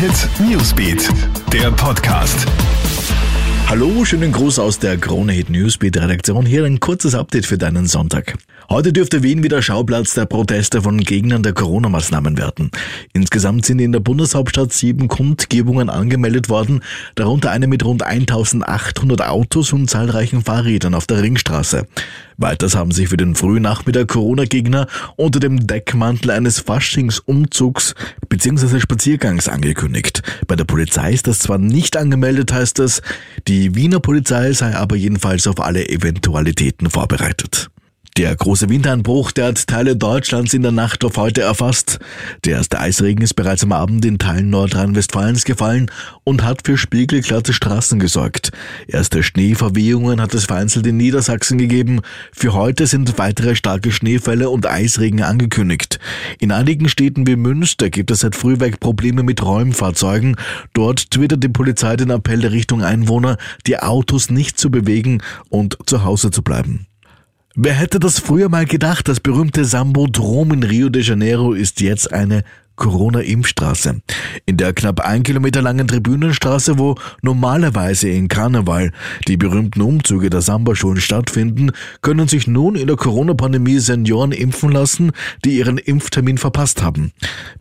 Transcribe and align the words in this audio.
Hit 0.00 0.30
Newsbeat, 0.40 1.10
der 1.52 1.70
Podcast. 1.72 2.46
Hallo, 3.68 4.02
schönen 4.06 4.32
Gruß 4.32 4.58
aus 4.58 4.78
der 4.78 4.96
Krone 4.96 5.32
Hit 5.32 5.50
Newsbeat 5.50 5.94
Redaktion. 5.98 6.46
Hier 6.46 6.64
ein 6.64 6.80
kurzes 6.80 7.14
Update 7.14 7.44
für 7.44 7.58
deinen 7.58 7.86
Sonntag. 7.86 8.38
Heute 8.70 8.94
dürfte 8.94 9.22
Wien 9.22 9.42
wieder 9.42 9.60
Schauplatz 9.60 10.14
der 10.14 10.24
Proteste 10.24 10.80
von 10.80 10.96
Gegnern 10.96 11.42
der 11.42 11.52
Corona-Maßnahmen 11.52 12.38
werden. 12.38 12.70
Insgesamt 13.12 13.66
sind 13.66 13.78
in 13.78 13.92
der 13.92 14.00
Bundeshauptstadt 14.00 14.72
sieben 14.72 15.08
Kundgebungen 15.08 15.90
angemeldet 15.90 16.48
worden, 16.48 16.80
darunter 17.14 17.50
eine 17.50 17.66
mit 17.66 17.84
rund 17.84 18.02
1800 18.02 19.28
Autos 19.28 19.74
und 19.74 19.90
zahlreichen 19.90 20.42
Fahrrädern 20.42 20.94
auf 20.94 21.06
der 21.06 21.22
Ringstraße. 21.22 21.86
Weiters 22.40 22.74
haben 22.74 22.90
sich 22.90 23.08
für 23.08 23.18
den 23.18 23.34
frühen 23.34 23.62
Nachmittag 23.62 24.08
Corona-Gegner 24.08 24.86
unter 25.16 25.40
dem 25.40 25.66
Deckmantel 25.66 26.30
eines 26.30 26.58
Faschingsumzugs 26.58 27.94
bzw. 28.28 28.80
Spaziergangs 28.80 29.48
angekündigt. 29.48 30.22
Bei 30.46 30.56
der 30.56 30.64
Polizei 30.64 31.12
ist 31.12 31.26
das 31.26 31.40
zwar 31.40 31.58
nicht 31.58 31.96
angemeldet, 31.98 32.52
heißt 32.52 32.78
es, 32.78 33.02
die 33.46 33.74
Wiener 33.74 34.00
Polizei 34.00 34.52
sei 34.52 34.74
aber 34.74 34.96
jedenfalls 34.96 35.46
auf 35.46 35.60
alle 35.60 35.88
Eventualitäten 35.88 36.88
vorbereitet. 36.88 37.70
Der 38.20 38.36
große 38.36 38.68
Wintereinbruch, 38.68 39.32
der 39.32 39.46
hat 39.46 39.66
Teile 39.66 39.96
Deutschlands 39.96 40.52
in 40.52 40.60
der 40.60 40.72
Nacht 40.72 41.06
auf 41.06 41.16
heute 41.16 41.40
erfasst. 41.40 42.00
Der 42.44 42.56
erste 42.56 42.78
Eisregen 42.78 43.22
ist 43.22 43.32
bereits 43.32 43.64
am 43.64 43.72
Abend 43.72 44.04
in 44.04 44.18
Teilen 44.18 44.50
Nordrhein-Westfalens 44.50 45.46
gefallen 45.46 45.90
und 46.22 46.44
hat 46.44 46.66
für 46.66 46.76
spiegelglatte 46.76 47.54
Straßen 47.54 47.98
gesorgt. 47.98 48.52
Erste 48.86 49.22
Schneeverwehungen 49.22 50.20
hat 50.20 50.34
es 50.34 50.44
vereinzelt 50.44 50.86
in 50.86 50.98
Niedersachsen 50.98 51.56
gegeben. 51.56 52.02
Für 52.30 52.52
heute 52.52 52.86
sind 52.86 53.16
weitere 53.16 53.56
starke 53.56 53.90
Schneefälle 53.90 54.50
und 54.50 54.66
Eisregen 54.66 55.22
angekündigt. 55.22 55.98
In 56.40 56.52
einigen 56.52 56.90
Städten 56.90 57.26
wie 57.26 57.36
Münster 57.36 57.88
gibt 57.88 58.10
es 58.10 58.20
seit 58.20 58.36
früh 58.36 58.58
Probleme 58.58 59.22
mit 59.22 59.42
Räumfahrzeugen. 59.42 60.36
Dort 60.74 61.10
twittert 61.10 61.42
die 61.42 61.48
Polizei 61.48 61.96
den 61.96 62.10
Appell 62.10 62.40
der 62.40 62.52
Richtung 62.52 62.82
Einwohner, 62.82 63.38
die 63.66 63.78
Autos 63.78 64.28
nicht 64.28 64.58
zu 64.58 64.70
bewegen 64.70 65.22
und 65.48 65.78
zu 65.86 66.04
Hause 66.04 66.30
zu 66.30 66.42
bleiben. 66.42 66.86
Wer 67.56 67.74
hätte 67.74 67.98
das 67.98 68.20
früher 68.20 68.48
mal 68.48 68.64
gedacht? 68.64 69.08
Das 69.08 69.18
berühmte 69.18 69.64
Sambodrom 69.64 70.52
in 70.52 70.62
Rio 70.62 70.88
de 70.88 71.02
Janeiro 71.02 71.52
ist 71.52 71.80
jetzt 71.80 72.12
eine 72.12 72.44
Corona-Impfstraße. 72.76 74.00
In 74.46 74.56
der 74.56 74.72
knapp 74.72 75.00
ein 75.00 75.24
Kilometer 75.24 75.60
langen 75.60 75.88
Tribünenstraße, 75.88 76.78
wo 76.78 76.94
normalerweise 77.22 78.08
in 78.08 78.28
Karneval 78.28 78.92
die 79.26 79.36
berühmten 79.36 79.82
Umzüge 79.82 80.30
der 80.30 80.42
Samba-Schulen 80.42 81.00
stattfinden, 81.00 81.72
können 82.02 82.28
sich 82.28 82.46
nun 82.46 82.76
in 82.76 82.86
der 82.86 82.96
Corona-Pandemie 82.96 83.80
Senioren 83.80 84.30
impfen 84.30 84.70
lassen, 84.70 85.10
die 85.44 85.58
ihren 85.58 85.76
Impftermin 85.76 86.38
verpasst 86.38 86.84
haben. 86.84 87.10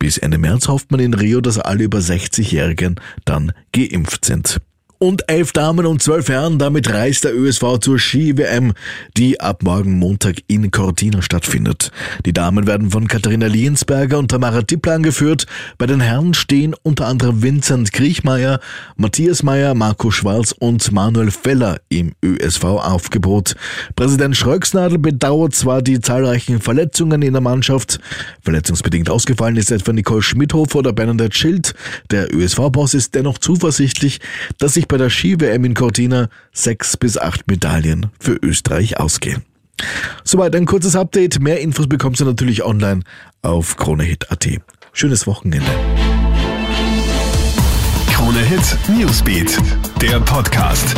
Bis 0.00 0.18
Ende 0.18 0.38
März 0.38 0.66
hofft 0.66 0.90
man 0.90 0.98
in 0.98 1.14
Rio, 1.14 1.40
dass 1.40 1.60
alle 1.60 1.84
über 1.84 1.98
60-Jährigen 1.98 2.96
dann 3.24 3.52
geimpft 3.72 4.24
sind 4.24 4.60
und 4.98 5.28
elf 5.28 5.52
Damen 5.52 5.86
und 5.86 6.02
zwölf 6.02 6.28
Herren. 6.28 6.58
Damit 6.58 6.92
reist 6.92 7.24
der 7.24 7.34
ÖSV 7.34 7.78
zur 7.80 7.98
Ski-WM, 7.98 8.72
die 9.16 9.40
ab 9.40 9.62
morgen 9.62 9.98
Montag 9.98 10.36
in 10.46 10.70
Cortina 10.70 11.22
stattfindet. 11.22 11.90
Die 12.24 12.32
Damen 12.32 12.66
werden 12.66 12.90
von 12.90 13.08
Katharina 13.08 13.46
Liensberger 13.46 14.18
und 14.18 14.30
Tamara 14.30 14.62
Tippler 14.62 14.94
angeführt. 14.94 15.46
Bei 15.78 15.86
den 15.86 16.00
Herren 16.00 16.34
stehen 16.34 16.74
unter 16.82 17.06
anderem 17.06 17.42
Vincent 17.42 17.92
Kriechmeier, 17.92 18.60
Matthias 18.96 19.42
Meyer, 19.42 19.74
Marco 19.74 20.10
Schwarz 20.10 20.54
und 20.58 20.90
Manuel 20.92 21.30
Feller 21.30 21.80
im 21.88 22.12
ÖSV-Aufgebot. 22.24 23.54
Präsident 23.94 24.36
Schröcksnadel 24.36 24.98
bedauert 24.98 25.54
zwar 25.54 25.82
die 25.82 26.00
zahlreichen 26.00 26.60
Verletzungen 26.60 27.22
in 27.22 27.32
der 27.32 27.42
Mannschaft. 27.42 28.00
Verletzungsbedingt 28.42 29.10
ausgefallen 29.10 29.56
ist 29.56 29.70
etwa 29.70 29.92
Nicole 29.92 30.22
Schmidhofer 30.22 30.78
oder 30.78 30.92
Bernadette 30.92 31.36
Schild. 31.36 31.74
Der 32.10 32.34
ÖSV-Boss 32.34 32.94
ist 32.94 33.14
dennoch 33.14 33.38
zuversichtlich, 33.38 34.20
dass 34.58 34.74
sich 34.74 34.85
sich 34.86 34.88
bei 34.88 34.96
der 34.98 35.10
Ski-WM 35.10 35.64
in 35.64 35.74
Cortina 35.74 36.28
sechs 36.52 36.96
bis 36.96 37.18
acht 37.18 37.48
Medaillen 37.48 38.06
für 38.20 38.38
Österreich 38.42 38.98
ausgehen. 38.98 39.42
Soweit 40.24 40.54
ein 40.54 40.64
kurzes 40.64 40.96
Update. 40.96 41.40
Mehr 41.40 41.60
Infos 41.60 41.88
bekommst 41.88 42.20
du 42.20 42.24
natürlich 42.24 42.64
online 42.64 43.02
auf 43.42 43.76
KroneHit.at. 43.76 44.48
Schönes 44.92 45.26
Wochenende. 45.26 45.66
Krone 48.12 48.40
Hit 48.40 48.78
Newsbeat, 48.88 49.58
der 50.00 50.20
Podcast. 50.20 50.94